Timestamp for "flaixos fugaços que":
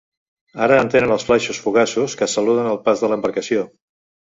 1.27-2.31